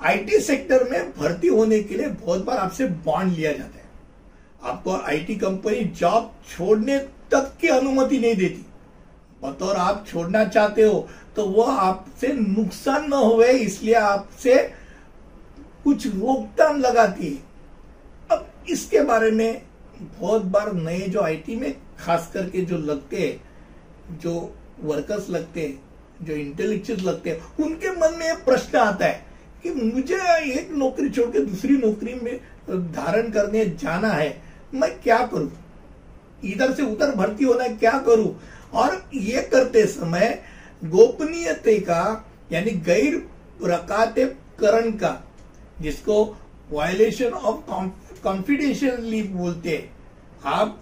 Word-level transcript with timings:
IT 0.00 0.38
sector 0.40 0.88
में 0.90 1.12
भर्ती 1.12 1.48
होने 1.48 1.82
के 1.82 1.94
लिए 1.94 2.06
बहुत 2.08 2.44
बार 2.44 2.58
आपसे 2.58 2.86
बॉन्ड 3.06 3.32
लिया 3.32 3.52
जाता 3.52 3.78
है। 3.78 3.88
आपको 4.62 4.92
आईटी 4.92 5.34
कंपनी 5.36 5.84
जॉब 6.00 6.32
छोड़ने 6.50 6.98
तक 7.32 7.52
की 7.60 7.68
अनुमति 7.68 8.18
नहीं 8.18 8.34
देती। 8.36 8.64
बतौर 9.42 9.76
आप 9.76 10.04
छोड़ना 10.08 10.44
चाहते 10.44 10.82
हो 10.82 11.08
तो 11.36 11.46
वो 11.46 11.62
आपसे 11.62 12.32
नुकसान 12.32 13.08
न 13.08 13.12
हुए 13.14 13.52
इसलिए 13.52 13.94
आपसे 13.94 14.56
कुछ 15.84 16.06
रोकथाम 16.06 16.80
लगाती 16.80 17.26
है। 17.26 17.38
अब 18.30 18.50
इसके 18.70 19.02
बारे 19.02 19.30
में 19.30 19.62
बहुत 20.00 20.42
बार 20.46 20.72
नए 20.72 21.00
जो 21.00 21.20
आईटी 21.20 21.56
में 21.56 21.74
खास 21.98 22.30
करके 22.34 22.60
जो 22.62 22.78
लगते 22.78 23.16
हैं, 23.16 24.18
जो 24.18 24.54
वर्कर्स 24.82 25.28
लगते 25.30 25.60
हैं, 25.60 25.80
जो 26.22 26.34
इंटेलेक्चुअल 26.34 27.00
लगते 27.00 27.30
हैं, 27.30 27.64
उनके 27.64 27.90
मन 27.92 28.18
में 28.18 28.44
प्रश्न 28.44 28.78
आता 28.78 29.06
है 29.06 29.28
कि 29.62 29.70
मुझे 29.72 30.16
एक 30.52 30.70
नौकरी 30.72 31.10
छोड़ 31.10 31.30
के 31.30 31.40
दूसरी 31.40 31.76
नौकरी 31.76 32.14
में 32.14 32.36
धारण 32.92 33.30
करने 33.30 33.64
जाना 33.74 34.08
है, 34.08 34.42
मैं 34.74 34.90
क्या 35.00 35.18
करूँ? 35.26 35.50
इधर 36.44 36.72
से 36.74 36.82
उधर 36.82 37.14
भर्ती 37.16 37.44
होना 37.44 37.64
है, 37.64 37.76
क्या 37.76 37.98
करूँ? 37.98 38.34
और 38.72 39.02
ये 39.14 39.42
करते 39.52 39.84
समय 39.86 40.42
गोपनीयते 40.82 41.78
का, 41.80 42.24
यानी 42.52 42.70
गैर 42.70 43.16
प्रकातकरण 43.60 44.90
का, 44.92 45.12
जिसको 45.80 46.24
वायलेशन 46.70 47.30
ऑफ़ 47.30 47.70
कॉन्फिडेंशियली 48.22 49.22
बोलते 49.24 49.70
हैं। 49.70 49.90
आप 50.46 50.80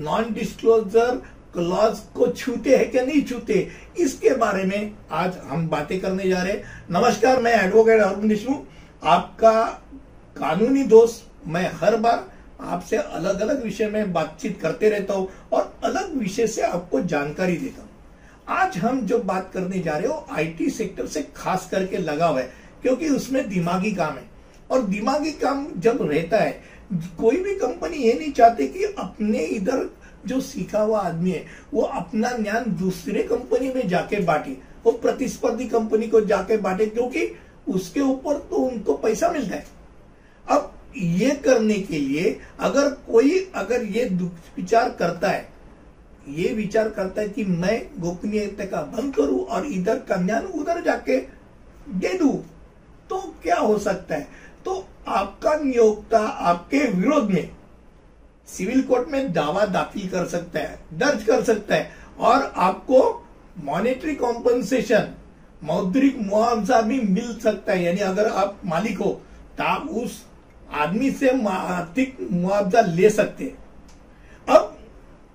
नॉन 0.00 0.32
डिस्क्लोजर 0.34 1.22
क्लॉज 1.54 1.98
को 2.14 2.26
छूते 2.28 2.76
हैं 2.76 2.90
क्या 2.90 3.04
नहीं 3.04 3.22
छूते, 3.22 3.68
इसके 3.98 4.34
बारे 4.36 4.62
में 4.64 4.92
आज 5.12 5.36
हम 5.44 5.66
बातें 5.68 5.98
करने 6.00 6.28
जा 6.28 6.42
रहे 6.42 6.52
हैं। 6.52 6.62
नमस्कार, 6.90 7.40
मैं 7.40 7.52
एडवोकेट 7.54 8.00
अरुण 8.00 8.28
देशमुख, 8.28 8.64
आपका 9.02 9.62
कानूनी 10.36 10.84
दोस्त 10.84 11.46
मैं 11.46 11.70
हर 11.74 11.96
बार 11.96 12.26
आपसे 12.62 12.96
अलग 12.96 13.40
अलग 13.40 13.62
विषय 13.64 13.86
में 13.86 14.12
बातचीत 14.12 14.60
करते 14.60 14.88
रहता 14.90 15.14
हूँ 15.14 15.28
और 15.52 15.72
अलग 15.84 16.16
विषय 16.18 16.46
से 16.46 16.62
आपको 16.62 17.00
जानकारी 17.02 17.56
देता 17.56 17.82
हूँ। 17.82 17.88
आज 18.50 18.76
हम 18.78 19.00
जो 19.02 19.18
बात 19.20 19.50
करने 19.54 19.78
जा 19.78 19.96
रहे 19.96 20.08
हो 20.08 20.26
आईटी 20.32 20.68
सेक्टर 20.70 21.06
से 21.06 21.22
खास 21.36 21.68
करके 21.70 21.98
लगा 21.98 22.26
हुआ 22.26 22.40
है, 22.40 22.50
क्योंकि 22.82 23.08
उसमें 23.10 23.48
दिमागी 23.48 23.92
काम 23.92 24.14
है। 24.14 24.30
और 24.70 24.82
दिमागी 24.82 25.32
काम 25.32 25.66
जब 25.76 25.98
रहता 26.02 26.36
है, 26.36 26.60
कोई 27.18 27.36
भी 27.36 27.54
कंपनी 27.56 27.96
ये 27.98 28.12
नहीं 28.14 28.32
चाहती 28.32 28.66
कि 28.68 28.84
अपने 28.98 29.38
इधर 29.38 29.88
जो 30.26 30.40
सीखा 30.40 30.80
हुआ 30.80 31.00
आदमी 31.00 31.30
है, 31.30 31.44
वो 31.74 31.82
अपना 31.82 32.30
ज्ञान 32.32 32.64
दूसरे 32.78 33.22
कंपनी 33.22 33.72
में 33.74 33.86
जाके 33.88 34.20
बांटे, 34.20 34.56
वो 34.84 34.92
प्रतिस्पर्धी 34.92 35.66
कंपनी 35.68 36.06
को 36.08 36.20
जाके 36.20 36.56
बांटे, 36.56 36.86
क्योंकि 36.86 37.26
उसके 37.68 38.00
ऊपर 38.00 38.38
तो 38.50 38.56
उनको 38.58 38.94
पैसा 38.94 39.30
मिलता 39.30 39.56
है। 39.56 39.64
अब 40.48 40.72
ये 40.96 41.30
करने 41.44 41.74
के 41.74 41.98
लिए 41.98 42.38
अगर 42.60 42.88
कोई, 43.10 43.38
अगर 43.54 43.84
ये 43.86 44.04
विचार 44.56 44.90
करता 44.90 45.28
है, 45.28 45.48
ये 46.28 46.48
विचार 46.48 46.88
करता 46.88 47.20
है 47.22 47.28
कि 47.28 47.44
मैं 47.44 47.80
गोपनीयता 47.98 48.64
का 48.64 48.82
भंग 48.92 49.12
करूँ 49.12 49.40
और 49.40 49.66
इधर 49.66 49.98
का 49.98 50.16
ज्ञान 50.16 50.44
उधर 50.44 50.82
जाके 50.82 51.16
दे 51.88 52.12
दू 52.18 52.32
तो 53.10 53.18
क्या 53.42 53.56
हो 53.56 53.78
सकता 53.78 54.14
है? 54.14 54.28
तो 54.64 54.86
आपका 55.08 55.54
नियोक्ता 55.54 56.18
आपके 56.18 56.78
विरोध 56.90 57.30
में 57.30 57.50
सिविल 58.48 58.82
कोर्ट 58.82 59.08
में 59.08 59.32
दावा 59.32 59.64
दाखिल 59.66 60.08
कर 60.08 60.26
सकता 60.28 60.60
है, 60.60 60.78
दर्ज 60.94 61.22
कर 61.24 61.42
सकता 61.44 61.74
है। 61.74 61.90
और 62.20 62.52
आपको 62.56 63.00
मॉनेटरी 63.56 64.14
कॉम्पनसेशन 64.14 65.08
मौद्रिक 65.62 66.16
मुआवजा 66.20 66.80
भी 66.80 67.00
मिल 67.00 67.34
सकता 67.40 67.72
है। 67.72 67.82
यानी 67.84 68.00
अगर 68.00 68.28
आप 68.28 68.60
मालिक 68.64 68.98
हो 68.98 69.10
तो 69.58 69.64
आप 69.64 69.88
उस 69.94 70.22
आदमी 70.74 71.10
से 71.10 71.30
आर्थिक 71.48 72.16
मुआवजा 72.22 72.80
ले 72.80 73.10
सकते 73.10 73.44
हैं। 73.44 73.58
अब 74.48 74.78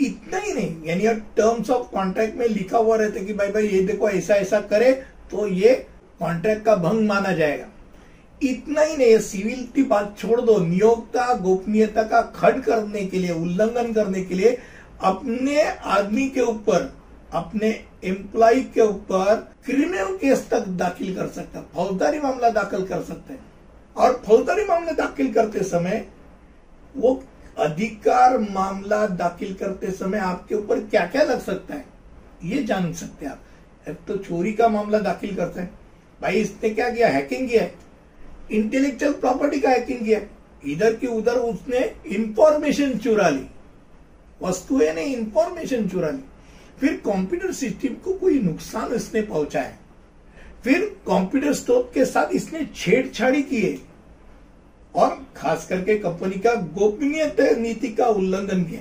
इतना 0.00 0.38
ही 0.38 0.52
नहीं, 0.52 0.74
यानी 0.84 1.20
टर्म्स 1.36 1.70
ऑफ़ 1.70 1.90
कॉन्ट्रैक्ट 1.90 2.36
में 2.38 2.46
लिखा 2.48 2.78
हुआ 2.78 2.96
रहता 2.96 3.20
है 3.20 3.24
कि 3.26 3.34
भाई 3.34 3.48
भाई, 3.48 3.66
ये 3.66 3.82
देखो 3.82 4.08
ऐसा 4.10 4.34
ऐसा 4.36 4.60
करे 4.62 4.92
तो 5.30 5.46
ये 5.48 5.74
कॉन्ट्रैक्ट 6.20 6.64
का 6.64 6.74
भंग 6.76 7.06
माना 7.08 7.32
जाएगा। 7.32 7.66
इतना 8.42 8.80
ही 8.80 8.96
नहीं 8.96 9.18
सिविल 9.18 9.66
की 9.74 9.82
बात 9.82 10.14
छोड़ 10.18 10.40
दो। 10.40 10.58
नियोक्ता, 10.58 11.34
गोपनीयता 11.34 12.02
का 12.02 12.20
खंड 12.36 12.62
करने 12.64 13.04
के 13.04 13.18
लिए, 13.18 13.32
उल्लंघन 13.32 13.92
करने 13.92 14.22
के 14.22 14.34
लिए 14.34 14.58
अपने 15.02 15.62
आदमी 15.62 16.28
के 16.28 16.40
ऊपर, 16.40 16.92
अपने 17.32 17.68
एम्प्लॉय 18.04 18.60
के 18.64 18.80
ऊपर 18.80 19.34
क्रिमिनल 19.64 20.16
केस 20.16 20.46
तक 20.50 20.68
दाखिल 20.68 21.14
कर 21.16 21.26
सकता 21.26 21.58
है। 21.58 21.64
फौजदारी 21.74 22.20
मामला 22.20 22.50
दाखिल 22.50 22.86
कर 22.86 23.02
सकते 23.02 23.32
हैं। 23.32 23.44
और 23.96 24.22
फौजदारी 24.26 24.64
मामला 24.64 24.92
दाखिल 24.92 25.32
करते 25.32 25.62
समय, 25.62 26.06
वो 26.96 27.22
अधिकार 27.58 28.38
मामला 28.40 29.06
दाखिल 29.06 29.54
करते 29.54 29.90
समय 29.90 30.18
आपके 30.18 30.54
ऊपर 30.54 30.80
क्या 30.80 31.06
क्या 31.06 31.22
लग 31.22 31.40
सकता 31.40 31.74
है, 31.74 31.84
ये 32.44 32.62
जान 32.62 32.92
सकते 32.92 33.26
हैं 33.26 33.32
आप। 33.32 33.96
तो 34.08 34.16
चोरी 34.16 34.52
का 34.52 34.68
मामला 34.68 34.98
दाखिल 34.98 35.34
करते 35.36 35.60
हैं। 35.60 35.70
भाई, 36.20 36.34
इसने 36.34 36.70
क्या 36.70 36.90
किया? 36.90 37.08
हैकिंग 37.08 37.48
किया 37.48 37.62
है। 37.62 37.74
इंटेलेक्चुअल 38.52 39.12
प्रॉपर्टी 39.12 39.60
का 39.60 39.70
हैकिंग 39.70 40.00
किया। 40.00 40.20
इधर 40.66 40.94
की 40.94 41.06
उधर 41.06 41.32
उसने 41.32 41.94
इंफॉर्मेशन 42.06 42.98
चुरा 42.98 43.28
ली। 43.28 43.46
वस्तुएँ 44.42 44.92
ने 44.92 45.02
इंफॉर्मेशन 45.02 45.88
चुरा 45.88 46.08
ली। 46.08 46.24
फिर 46.80 46.92
कंप्यूटर 46.92 47.52
सिस्टम 47.52 47.88
को 47.88 48.12
कोई 48.12 48.38
नुकसान 48.40 48.92
इसने 48.92 49.22
पहुँचाया। 49.22 49.76
फिर 50.64 50.80
कंप्यूटर 50.80 51.52
स्टोव 51.52 51.82
के 51.82 52.04
साथ 52.04 52.34
इसने 52.34 52.68
छेड़छाड़ी 52.76 53.42
की 53.42 53.62
है। 53.62 53.78
और 54.94 55.26
खास 55.36 55.66
करके 55.66 55.98
कंपनी 55.98 56.38
का 56.40 56.54
गोपनीयता 56.54 57.56
नीति 57.56 57.88
का 57.88 58.06
उल्लंघन 58.06 58.64
किया। 58.64 58.80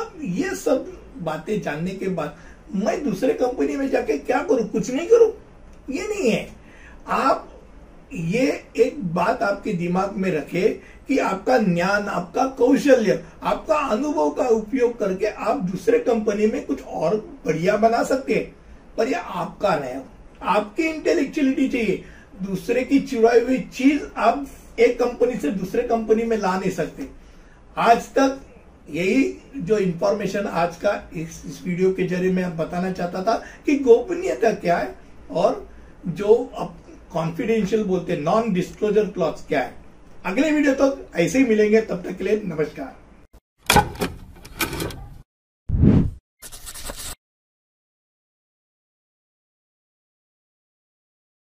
अब 0.00 0.12
ये 0.22 0.54
सब 0.54 1.02
बातें 1.18 1.62
जानने 1.62 1.90
के 1.90 2.08
बाद 2.08 2.36
मैं 2.74 3.04
दूसरे 3.04 3.34
कंपनी 3.34 3.76
में 3.76 3.90
जाके 3.90 4.18
क्या 4.18 4.42
करूँ? 4.42 4.68
कुछ 4.68 4.90
नहीं 4.90 5.06
करूँ? 5.06 5.32
ये 5.90 6.08
नहीं 6.08 6.30
है। 6.30 6.50
आप 7.08 7.55
ये 8.16 8.64
एक 8.76 9.14
बात 9.14 9.42
आपके 9.42 9.72
दिमाग 9.72 10.16
में 10.16 10.30
रखे 10.30 10.68
कि 11.08 11.18
आपका 11.18 11.58
ज्ञान 11.58 12.06
आपका 12.08 12.44
कौशल्य 12.46 13.24
आपका 13.42 13.74
अनुभव 13.74 14.30
का 14.30 14.48
उपयोग 14.48 14.98
करके 14.98 15.26
आप 15.26 15.60
दूसरे 15.60 15.98
कंपनी 15.98 16.46
में 16.46 16.66
कुछ 16.66 16.82
और 16.82 17.16
बढ़िया 17.46 17.76
बना 17.76 18.02
सकते 18.02 18.34
हैं। 18.34 18.54
पर 18.96 19.08
यह 19.08 19.18
आपका 19.18 19.74
नहीं 19.76 20.00
आपकी 20.42 20.82
इंटेलेक्चुअलिटी 20.82 21.68
चाहिए। 21.68 22.04
दूसरे 22.42 22.84
की 22.84 23.00
चुराई 23.00 23.40
हुई 23.40 23.58
चीज़ 23.58 24.02
आप 24.16 24.46
एक 24.80 24.98
कंपनी 24.98 25.36
से 25.36 25.50
दूसरे 25.50 25.82
कंपनी 25.82 26.24
में 26.24 26.36
ला 26.36 26.58
नहीं 26.58 26.70
सकते। 26.70 27.08
आज 27.76 28.02
तक 28.14 28.40
यही 28.90 29.38
जो 29.56 29.78
इंफॉर्मेशन 29.78 30.46
आज 30.46 30.76
का 30.76 31.10
इस, 31.14 31.42
इस 31.46 31.60
वीडियो 31.64 31.92
के 31.92 32.06
ज़रिए 32.06 32.32
मैं 32.32 32.56
बताना 32.56 32.92
चाहता 32.92 33.22
था 33.22 33.34
कि 33.66 33.74
गोपनीयता 33.78 34.52
क्या 34.52 34.76
है 34.78 34.94
और 35.30 35.68
जो 36.06 36.34
कॉन्फिडेंशियल 37.12 37.82
बोलते 37.84 38.12
हैं 38.12 38.20
नॉन 38.20 38.52
डिस्क्लोजर 38.52 39.04
क्लॉज 39.06 39.40
क्या 39.48 39.60
है? 39.60 39.74
अगले 40.24 40.50
वीडियो 40.50 40.74
तक 40.74 40.78
तो 40.78 41.18
ऐसे 41.18 41.38
ही 41.38 41.44
मिलेंगे, 41.44 41.80
तब 41.80 42.02
तक 42.02 42.16
के 42.18 42.24
लिए 42.24 42.40
नमस्कार। 42.44 42.94